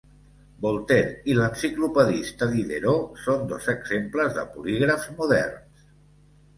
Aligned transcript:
Voltaire 0.61 1.11
i 1.31 1.35
l'enciclopedista 1.39 2.49
Diderot 2.55 3.23
són 3.27 3.47
dos 3.55 3.71
exemples 3.77 4.37
de 4.41 4.49
polígrafs 4.59 5.17
moderns. 5.23 5.91